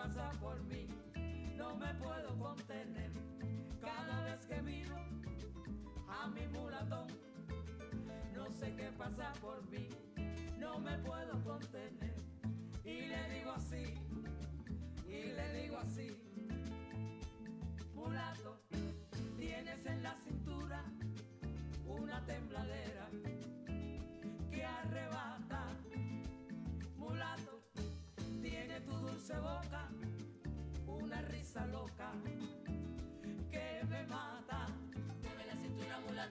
pasa 0.08 0.30
por 0.40 0.62
mí, 0.64 0.86
no 1.56 1.76
me 1.76 1.92
puedo 1.94 2.38
contener. 2.38 3.10
Cada 3.80 4.24
vez 4.24 4.46
que 4.46 4.62
miro 4.62 4.96
a 6.08 6.28
mi 6.28 6.46
mulatón, 6.48 7.08
no 8.34 8.50
sé 8.50 8.74
qué 8.74 8.90
pasa 8.96 9.32
por 9.40 9.62
mí, 9.70 9.88
no 10.58 10.78
me 10.78 10.96
puedo 10.98 11.42
contener. 11.44 12.14
Y 12.84 13.06
le 13.06 13.34
digo 13.34 13.50
así, 13.52 13.94
y 15.06 15.32
le 15.32 15.62
digo 15.62 15.76
así. 15.76 16.17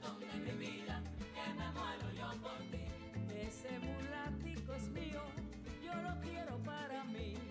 corazón 0.08 0.20
de 0.20 0.54
mi 0.54 0.66
vida, 0.66 1.02
que 1.18 1.54
me 1.54 1.72
muero 1.72 2.12
yo 2.16 2.42
por 2.42 2.58
ti. 2.72 2.86
Ese 3.36 3.80
mulatico 3.80 4.74
es 4.74 4.88
mío, 4.90 5.22
yo 5.84 5.94
lo 6.02 6.20
quiero 6.22 6.58
para 6.64 7.04
mí. 7.06 7.47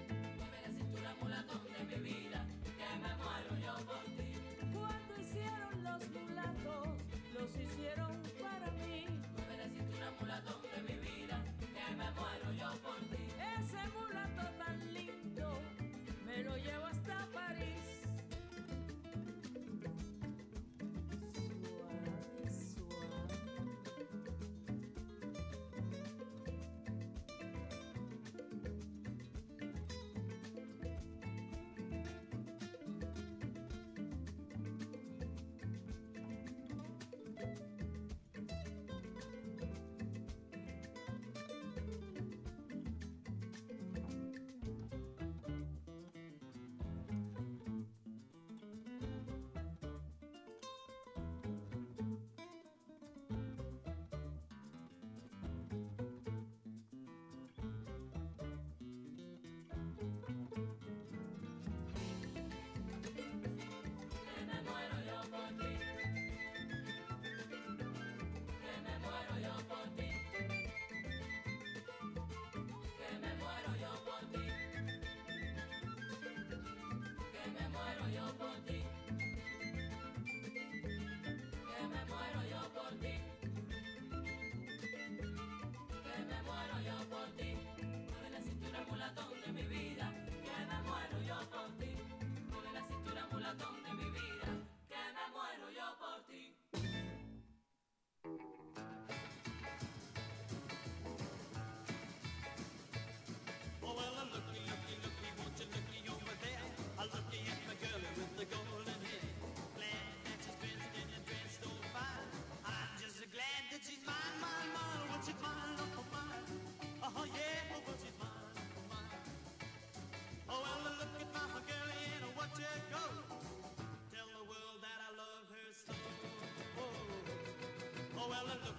Ronaldo 128.47 128.76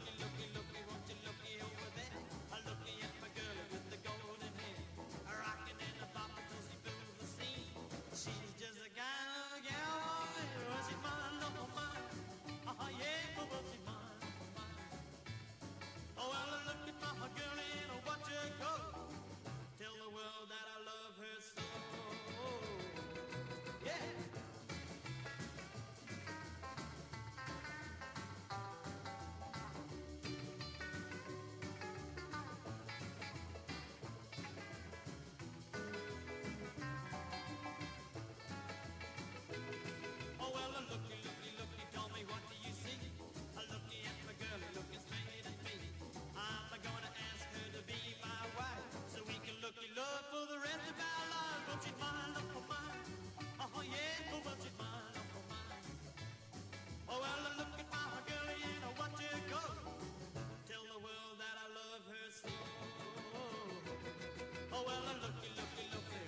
Oh 64.88 64.90
well, 64.90 65.20
looky, 65.20 65.52
looky, 65.60 65.84
looky. 65.92 66.24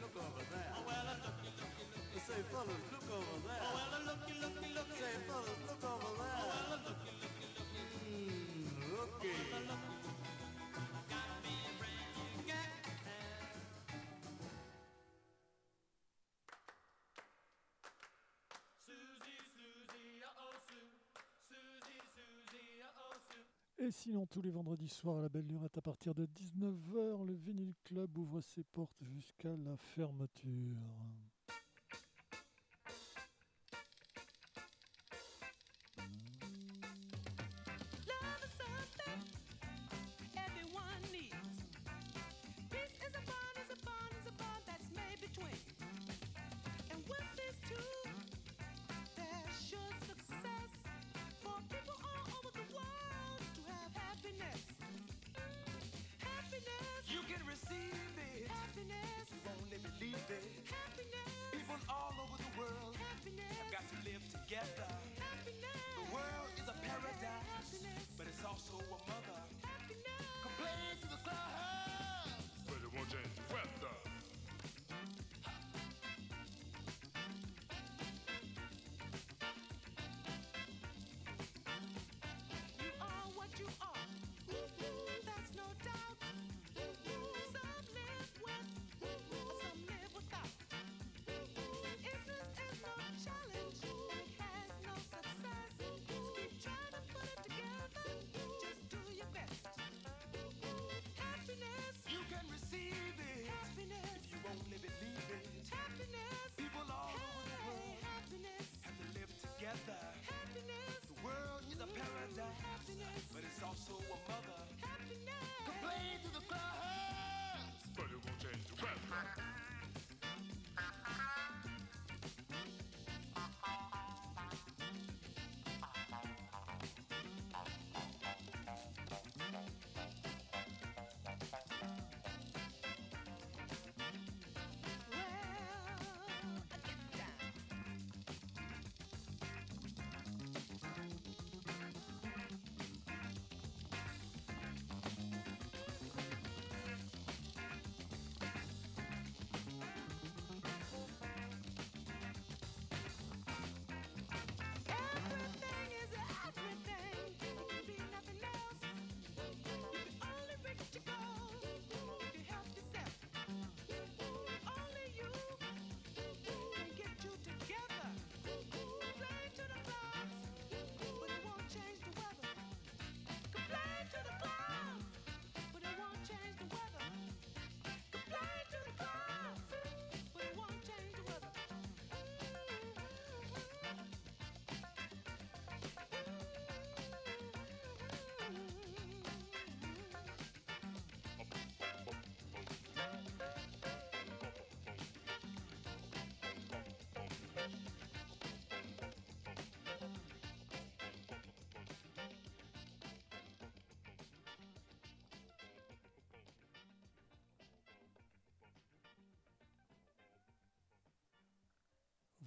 Look 0.00 0.16
over 0.16 0.44
there. 0.48 0.72
Oh 0.72 0.82
well, 0.88 1.04
looky, 1.12 1.52
looky, 1.60 1.84
looky. 1.92 2.20
Say, 2.24 2.40
fellas, 2.50 2.97
Et 23.80 23.92
sinon, 23.92 24.26
tous 24.26 24.42
les 24.42 24.50
vendredis 24.50 24.88
soirs 24.88 25.18
à 25.18 25.22
la 25.22 25.28
Belle 25.28 25.46
Lurette, 25.46 25.78
à 25.78 25.80
partir 25.80 26.12
de 26.12 26.26
19h, 26.26 27.24
le 27.24 27.34
Vinyl 27.34 27.72
Club 27.84 28.16
ouvre 28.16 28.40
ses 28.40 28.64
portes 28.64 29.04
jusqu'à 29.04 29.56
la 29.56 29.76
fermeture. 29.76 30.76
together. 64.48 65.07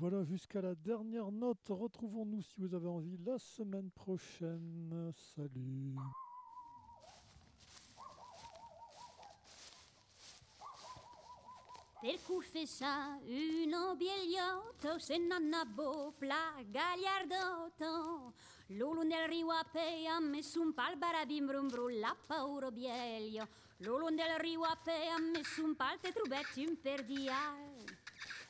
Voilà, 0.02 0.24
jusqu'à 0.24 0.62
la 0.62 0.74
dernière 0.74 1.32
note. 1.32 1.60
Retrouvons-nous 1.70 2.41
si 2.41 2.60
vous 2.60 2.74
avez 2.74 2.88
envie 2.88 3.20
la 3.24 3.38
semaine 3.38 3.91
prochaine. 3.91 5.14
Salut. 5.36 5.95
Per 12.02 12.20
confessare 12.26 13.20
un 13.28 13.95
bigliotto 13.95 14.97
se 14.97 15.20
non 15.20 15.52
bopla 15.72 16.56
gagliardotto 16.66 18.34
Lulu 18.70 19.04
nel 19.04 19.28
rio 19.28 19.52
a 19.52 19.64
pe 19.72 20.08
ha 20.08 20.20
messo 20.20 20.62
un 20.62 20.74
pal 20.74 20.97
barabim 20.97 21.45
brum 21.45 21.68
brum 21.68 21.99
la 21.99 22.18
pauro 22.26 22.72
bielio 22.72 23.47
Lulu 23.78 24.08
nel 24.08 24.39
rio 24.39 24.64
a 24.64 24.76
pe 24.84 25.10
ha 25.10 25.20
messo 25.20 25.64
un 25.64 25.76
pal 25.76 25.99
te 25.99 26.12
trubetti 26.12 26.66
un 26.66 26.82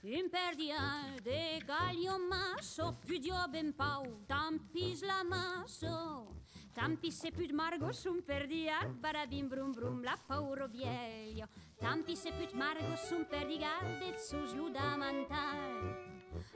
Un 0.04 0.32
perdia 0.32 1.14
de 1.22 1.62
galio 1.62 2.18
masso, 2.18 2.98
pu 3.06 3.20
dio 3.22 3.38
ben 3.54 3.72
pau, 3.72 4.02
tampis 4.26 5.04
la 5.06 5.22
masso. 5.24 6.26
Tampis 6.74 7.20
se 7.22 7.30
put 7.30 7.52
margos 7.54 8.04
un 8.10 8.24
perdia, 8.26 8.80
bara 9.00 9.28
bim 9.28 9.48
brum 9.48 9.72
brum 9.72 10.02
la 10.02 10.18
pauro 10.28 10.68
vieglio. 10.68 11.46
Tampis 11.78 12.24
se 12.24 12.32
put 12.32 12.52
margos 12.54 13.12
un 13.12 13.26
perdia, 13.26 13.78
de 14.00 14.18
sus 14.18 14.56
luda 14.56 14.98
mantal. 14.98 15.94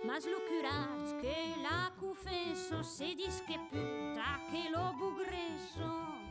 Mas 0.03 0.25
lo 0.25 0.41
curat 0.49 1.21
que 1.21 1.53
la 1.61 1.93
cufeso, 1.99 2.81
se 2.81 3.13
disque 3.13 3.59
puta 3.69 4.41
que 4.49 4.71
lo 4.71 4.91
bugreso 4.93 6.24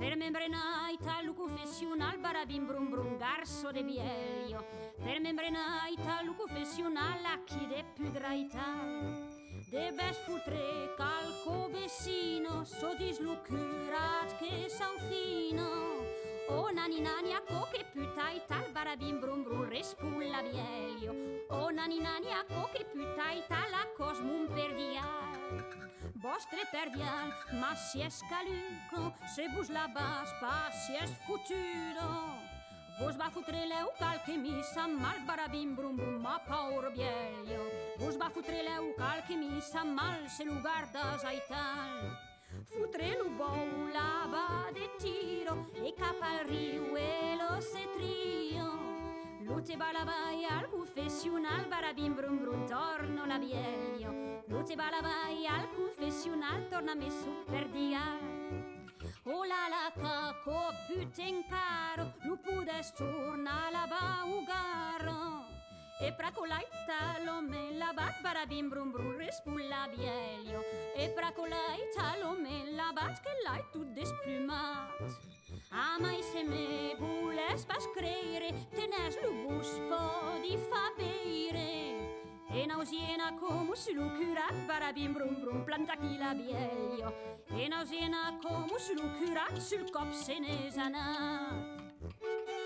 per 0.00 0.16
membrenai 0.16 0.96
tal 0.96 1.34
confessional 1.34 2.16
para 2.20 2.46
bim 2.46 2.64
brum 2.66 2.88
brum 2.88 3.18
garso 3.18 3.70
de 3.70 3.82
bielio. 3.84 4.64
Per 4.96 5.20
membrenai 5.20 5.94
tal 5.96 6.34
confessional 6.34 7.22
a 7.26 7.36
chi 7.44 7.66
de 7.66 7.84
più 7.94 8.10
graità 8.10 8.72
de 9.68 9.92
bes 9.92 10.16
putre 10.24 10.94
calco 10.96 11.68
vecino 11.68 12.64
so 12.64 12.94
dislucurat 12.96 14.38
che 14.38 14.70
san 14.70 14.96
fino. 15.10 15.68
O 16.48 16.54
oh, 16.54 16.70
nani 16.70 17.00
nani 17.00 17.34
a 17.34 17.42
co 17.42 17.68
che 17.70 17.84
putai 17.92 18.40
tal 18.46 18.72
para 18.72 18.96
bim 18.96 19.20
brum 19.20 19.42
brum 19.42 19.68
respulla 19.68 20.40
bielio. 20.40 21.12
O 21.50 21.64
oh, 21.64 21.70
nani 21.70 22.00
nani 22.00 22.32
a 22.32 22.42
co 22.48 22.70
che 22.72 22.86
putai 22.86 23.44
tal 23.48 23.72
a 23.74 23.84
cosmum 23.98 24.48
perdiai 24.48 25.79
vostre 26.20 26.66
perdial, 26.70 27.32
ma 27.60 27.74
si 27.74 28.02
es 28.02 28.22
caluco, 28.28 29.14
se 29.34 29.48
vos 29.48 29.70
la 29.70 29.86
bas 29.88 30.28
pa 30.40 30.70
si 30.72 30.96
es 30.96 31.10
futuro. 31.26 32.36
Vos 33.00 33.16
va 33.16 33.30
futre 33.30 33.64
leu 33.64 33.88
calque 33.98 34.36
misa 34.36 34.86
mal 34.86 35.22
barabim 35.26 35.74
brum 35.74 35.96
brum 35.96 36.20
ma 36.20 36.38
paur 36.44 36.90
bielio. 36.92 37.62
Vos 37.98 38.18
va 38.20 38.28
futre 38.28 38.62
leu 38.62 38.92
calque 38.98 39.36
misa 39.36 39.84
mal 39.84 40.28
se 40.28 40.44
lugar 40.44 40.90
da 40.92 41.16
zaital. 41.16 41.96
Futre 42.68 43.16
lu 43.16 43.30
bou 43.38 43.88
lava 43.94 44.70
de 44.74 44.86
tiro 44.98 45.70
e 45.80 45.92
cap 45.92 46.20
al 46.20 46.44
riu 46.44 46.96
e 46.96 47.36
lo 47.40 47.60
se 47.60 47.86
trio. 47.96 48.89
Lute 49.50 49.76
balavai 49.76 50.44
al 50.44 50.68
confessional 50.70 51.66
barabim 51.66 52.14
brum 52.14 52.38
brum 52.38 52.66
torno 52.68 53.26
la 53.26 53.36
bielio 53.36 54.44
Lute 54.46 54.76
balavai 54.76 55.44
al 55.44 55.68
confessional 55.74 56.68
torna 56.68 56.94
me 56.94 57.10
su 57.10 57.32
per 57.50 57.66
dial 57.68 58.20
Oh 59.24 59.42
la 59.44 59.66
la 59.74 59.90
caco 59.98 60.70
putain 60.86 61.42
caro 61.48 62.14
Lu 62.22 62.38
pudes 62.38 62.92
torna 62.94 63.70
la 63.72 63.88
baugaro. 63.90 65.46
E 66.00 66.12
pracolaita 66.12 67.18
lo 67.24 67.40
me 67.42 67.72
la 67.76 67.92
bat 67.92 68.22
barabim 68.22 68.68
brum 68.68 68.92
brum 68.92 69.16
respulla 69.16 69.88
bielio 69.90 70.62
E 70.94 71.10
pracolaita 71.10 72.18
lo 72.22 72.38
me 72.38 72.70
la 72.70 72.92
bat 72.94 73.20
che 73.20 73.34
l'hai 73.44 73.64
tu 73.72 73.82
desplumat 73.92 75.39
A 75.72 75.98
mai 76.00 76.20
se 76.22 76.42
me 76.42 76.96
voulès 76.98 77.64
pas 77.64 77.86
creire, 77.94 78.50
tenès 78.74 79.16
lo 79.22 79.30
bus 79.46 79.70
podi 79.88 80.58
fa 80.68 80.90
beire. 80.98 81.94
E 82.50 82.66
nausiena 82.66 83.36
como 83.38 83.76
si 83.76 83.94
lo 83.94 84.10
curat 84.18 84.54
para 84.66 84.92
bim 84.92 85.14
brum 85.14 85.40
brum 85.40 85.64
planta 85.64 85.96
qui 85.96 86.18
la 86.18 86.34
vieio. 86.34 87.14
E 87.56 87.68
nausiena 87.68 88.40
como 88.42 88.80
si 88.80 88.94
lo 88.94 89.06
curat 89.18 89.56
sul 89.58 89.88
cop 89.92 90.12
se 90.12 90.40
ne 90.40 90.70
anat. 90.76 92.59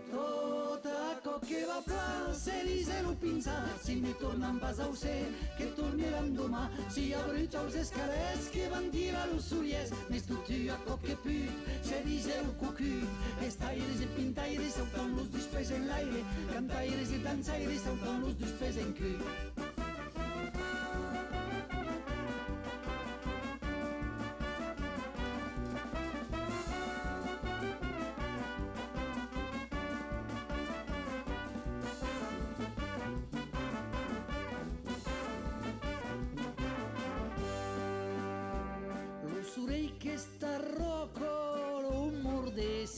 Etotako 0.00 1.34
keba 1.48 1.80
plan, 1.86 2.34
zer 2.34 2.66
izelu 2.68 3.14
pinza 3.22 3.56
Si 3.82 3.94
mi 3.96 4.12
tornan 4.20 4.60
bazauze, 4.60 5.16
que 5.56 5.66
tornieran 5.78 6.36
doma 6.36 6.70
Si 6.90 7.14
abrutzauz 7.14 7.74
eskarez, 7.74 8.50
que 8.52 8.68
bandira 8.68 9.22
luzuiez 9.32 9.90
Nestutuako 10.10 10.98
keput, 11.06 11.54
zer 11.88 12.06
izelu 12.06 12.52
kukut 12.60 13.08
Ez 13.46 13.54
taires 13.56 14.00
e 14.04 14.06
pintaires, 14.16 14.78
autan 14.84 15.16
luz 15.16 15.28
dos 15.32 15.46
pés 15.54 15.70
en 15.70 15.88
l'aire 15.88 16.20
Cantaires 16.52 17.10
e 17.12 17.18
dansaires, 17.24 17.86
autan 17.86 18.20
luz 18.20 18.36
dos 18.38 18.52
pés 18.60 18.76
en 18.76 18.92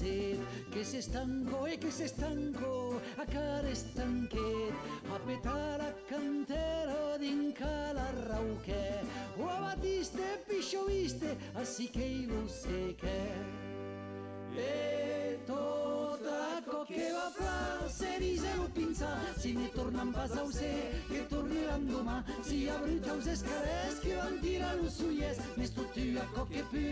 ser. 0.02 0.38
Que 0.72 0.84
se 0.84 0.98
estancou 0.98 1.68
e 1.68 1.74
eh, 1.74 1.76
que 1.76 1.90
se 1.90 2.04
estancou 2.04 3.00
a 3.16 3.26
cara 3.26 3.70
estanque 3.70 4.72
A 5.14 5.18
petar 5.20 5.80
a 5.80 5.92
cantera 6.08 7.18
dincar 7.18 7.96
a 7.96 8.10
rauquer 8.28 9.04
O 9.38 9.48
abatiste, 9.48 10.22
pixo 10.48 10.86
viste, 10.86 11.36
así 11.54 11.88
que 11.88 12.28
eu 12.28 12.48
sei 12.48 12.94
que. 12.94 13.20
E 14.58 15.38
tota 15.46 16.62
que 16.86 17.12
va 17.12 17.30
pla, 17.30 17.88
se 17.88 18.18
dise 18.18 18.48
o 18.58 18.68
pinçar, 18.70 19.34
si 19.38 19.54
ne 19.54 19.68
tornen 19.68 20.12
pas 20.12 20.32
a 20.32 20.44
ser, 20.52 20.92
que 21.08 21.20
tornaran 21.30 21.86
doma 21.86 22.24
si 22.42 22.64
hi 22.64 22.68
ha 22.68 22.76
brutxaus 22.82 23.28
escarers 23.32 24.00
que 24.02 24.16
van 24.18 24.40
tirar 24.42 24.72
els 24.76 24.98
ullers, 25.06 25.38
més 25.56 25.72
tot 25.76 25.88
tu 25.94 26.04
a 26.20 26.26
coque 26.34 26.64
pu, 26.72 26.84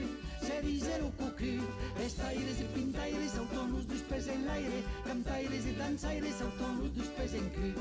quer 0.61 0.67
dizer 0.67 1.03
o 1.03 1.11
cucri 1.13 1.61
Vestaires 1.97 2.61
e 2.61 2.65
pintaires, 2.65 3.39
autônomos 3.39 3.87
dos 3.87 4.03
pés 4.03 4.29
em 4.29 4.45
l'aire 4.45 4.85
Cantaires 5.05 5.67
i 5.67 5.73
dançaires, 5.73 6.43
autônomos 6.43 6.91
dos 6.91 7.09
pés 7.09 7.35
em 7.35 7.49
cri. 7.51 7.75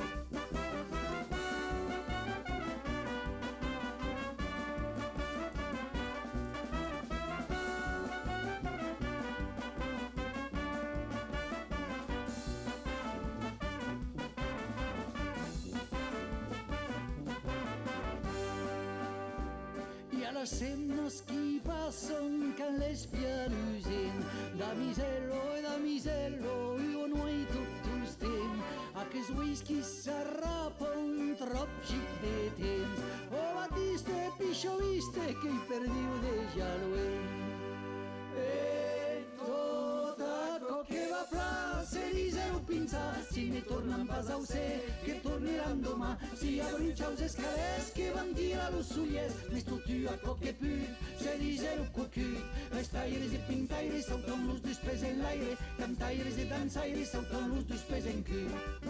Pinça 42.90 43.14
si 43.32 43.50
ne 43.50 43.62
tornen 43.62 44.06
pas 44.08 44.30
a 44.30 44.46
ser 44.46 44.82
que 45.06 45.14
torneran 45.22 45.82
demà. 45.82 46.18
Si 46.36 46.60
abruixau 46.62 47.12
els 47.12 47.22
escalers 47.22 47.92
que 47.94 48.12
van 48.16 48.34
tirar 48.34 48.70
los 48.74 48.92
ullers 48.98 49.36
més 49.52 49.64
tot 49.64 49.84
tu 49.86 49.98
aquò 50.14 50.36
que 50.42 50.54
put 50.62 51.06
se 51.22 51.36
diseu 51.42 51.86
cocut 51.94 52.74
els 52.80 52.90
taires 52.94 53.32
de 53.32 53.42
pintaires 53.50 54.10
saltant 54.10 54.48
los 54.48 54.62
dos 54.62 54.82
pes 54.86 55.04
en 55.04 55.22
l'aire 55.22 55.58
cantaires 55.78 56.36
de 56.36 56.46
dansaires 56.50 57.12
saltant 57.12 57.54
los 57.54 57.68
dos 57.68 57.86
pes 57.92 58.10
en 58.14 58.24
cul 58.24 58.89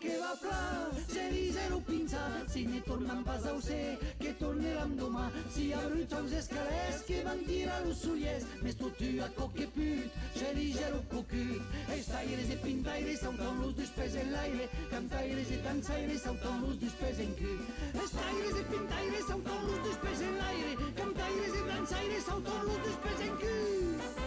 que 0.00 0.16
va 0.18 0.32
pla 0.40 0.90
se 1.12 1.30
disero 1.30 1.78
pinza 1.86 2.20
si 2.48 2.64
ne 2.64 2.80
tornen 2.80 3.22
pas 3.24 3.44
a 3.44 3.52
ser 3.60 3.98
que 4.18 4.32
torneram 4.40 4.94
demà 5.00 5.24
si 5.54 5.66
abruixau 5.76 6.22
els 6.24 6.36
escalers 6.38 7.02
que 7.08 7.18
van 7.26 7.42
tirar 7.48 7.80
los 7.86 8.04
ullers 8.12 8.46
més 8.62 8.78
tot 8.80 8.96
tu 9.00 9.10
aquò 9.26 9.48
que 9.56 9.66
put 9.74 10.16
se 10.38 10.54
disero 10.56 11.02
cocut 11.12 11.92
els 11.96 12.08
taires 12.12 12.48
de 12.52 12.56
pintaires 12.64 13.20
saltant 13.26 13.60
los 13.64 13.76
dos 13.82 13.92
pes 13.98 14.16
en 14.22 14.32
l'aire 14.36 14.70
cantaires 14.94 15.52
de 15.52 15.60
dansaires 15.68 16.24
saltant 16.28 16.64
los 16.64 16.80
dos 16.86 16.96
pes 17.02 17.20
en 17.26 17.36
cul 17.42 17.60
els 17.92 18.16
taires 18.16 18.56
de 18.56 18.64
pintaires 18.72 19.28
saltant 19.28 19.68
dos 19.84 20.00
pes 20.06 20.24
en 20.30 20.40
l'aire 20.40 20.90
cantaires 21.02 21.52
de 21.58 21.68
dansaires 21.74 22.26
saltant 22.32 22.66
los 22.72 22.82
dos 22.88 22.98
pes 23.04 23.28
en 23.28 23.38
cul 23.44 24.19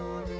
for. 0.00 0.39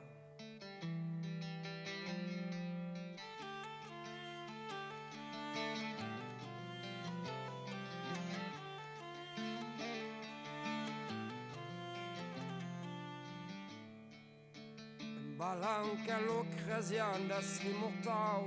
Balanca 15.41 16.19
l'occasione 16.19 17.41
si 17.41 17.71
mortau. 17.71 18.45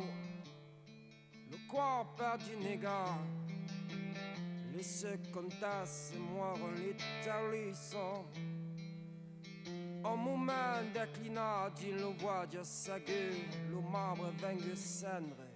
Le 1.49 1.59
corpo 1.67 2.37
di 2.45 2.55
nega 2.55 3.19
Laisse 4.71 5.19
contasse 5.33 6.17
muore 6.17 6.73
l'Italie 6.77 7.75
Au 10.03 10.15
moment 10.15 10.93
déclinati 10.93 11.99
lo 11.99 12.15
voglio 12.17 12.63
saghe 12.63 13.45
Lo 13.71 13.81
marbre 13.81 14.31
vengue 14.39 14.77
cendre 14.77 15.51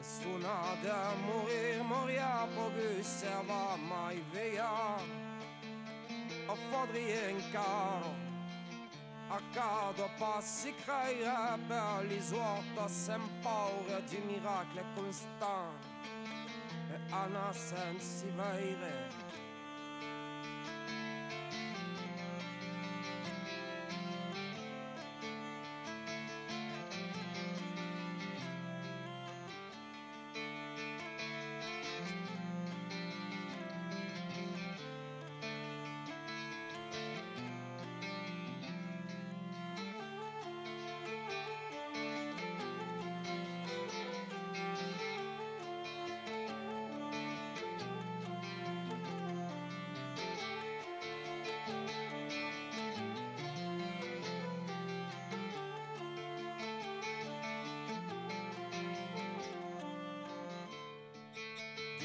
Se 0.00 0.20
suonate 0.20 0.90
a 0.90 1.14
morir 1.24 1.82
moria 1.82 2.46
poche 2.54 3.02
serva 3.02 3.74
mai 3.76 4.22
via. 4.32 4.96
A 6.46 6.54
fodri 6.68 7.10
in 7.30 7.42
caro 7.50 8.32
accordes 9.36 10.08
pas 10.18 10.40
s'écraillent 10.40 11.26
les 12.08 12.32
autres 12.32 12.88
s'emparent 12.88 14.02
du 14.08 14.18
miracle 14.32 14.80
constant 14.96 15.72
et 16.90 17.12
en 17.12 17.52
s'éveillent 17.52 19.43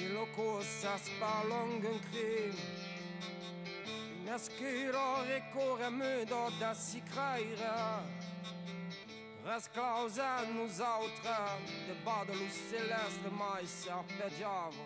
Il 0.02 0.14
locosas 0.14 1.12
ballongen 1.20 2.00
kring 2.12 2.56
Mina 4.24 4.40
skyrar 4.40 5.28
ekorre 5.38 5.90
mödada 5.90 6.76
sikraira 6.76 8.00
Rasklausa 9.46 10.46
nous 10.56 10.82
autres 10.82 11.60
de 11.88 11.94
badalus 12.06 12.56
celeste 12.70 13.30
mais 13.40 13.88
arpeggiava 13.98 14.86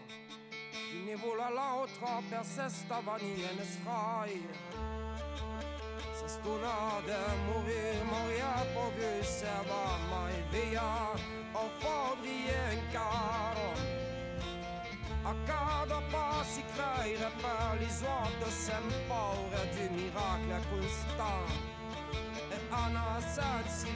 Di 0.91 0.99
nevola 1.05 1.49
l'altra 1.49 2.21
per 2.29 2.45
sesta 2.45 3.01
vanienes 3.05 3.77
fraire 3.83 4.57
Stonade 6.27 7.19
morir 7.47 8.03
Maria 8.11 8.55
på 8.73 8.85
Gud 8.97 9.25
serva 9.25 9.85
mig 10.09 10.37
via 10.51 10.91
sorte 18.03 18.51
s'empare 18.51 19.63
du 19.75 19.85
miracle 19.97 20.55
constant. 20.71 21.47
Et 22.51 22.63
en 22.71 22.91
ansat 22.95 23.65
s'y 23.67 23.93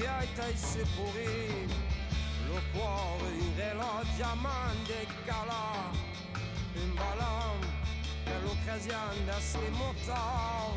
viața 0.00 0.42
ai 0.48 0.56
se 0.70 0.82
puri 0.94 1.36
Lo 2.48 2.58
cuore 2.72 3.30
de 3.58 3.70
diamante 4.16 4.98
cala 5.26 5.68
Un 6.82 6.90
balon 6.98 7.58
per 8.24 8.38
l'occasione 8.44 9.20
da 9.28 9.38
se 9.50 9.66
motau 9.78 10.74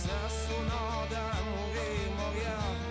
Se 0.00 0.16
sonò 0.42 1.06
da 1.12 1.26
morire, 1.48 2.08
morire 2.18 2.83